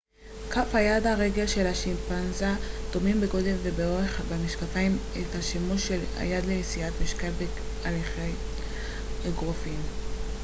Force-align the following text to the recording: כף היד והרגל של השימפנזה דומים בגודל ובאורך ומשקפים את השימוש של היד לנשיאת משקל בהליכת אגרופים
כף 0.49 0.67
היד 0.75 1.05
והרגל 1.05 1.47
של 1.47 1.67
השימפנזה 1.67 2.49
דומים 2.91 3.21
בגודל 3.21 3.55
ובאורך 3.63 4.21
ומשקפים 4.27 4.97
את 5.17 5.35
השימוש 5.39 5.87
של 5.87 5.99
היד 6.17 6.45
לנשיאת 6.45 6.93
משקל 7.03 7.31
בהליכת 7.31 8.27
אגרופים 9.29 9.79